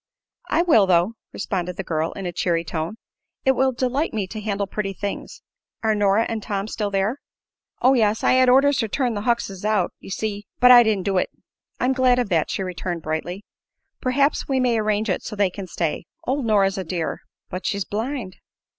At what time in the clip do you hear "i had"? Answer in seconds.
8.23-8.49